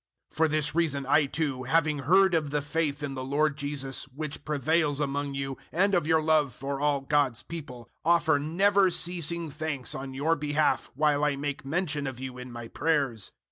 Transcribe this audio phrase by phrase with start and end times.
[0.31, 4.07] 001:015 For this reason I too, having heard of the faith in the Lord Jesus
[4.07, 8.89] which prevails among you, and of your love for all God's people, 001:016 offer never
[8.89, 13.31] ceasing thanks on your behalf while I make mention of you in my prayers.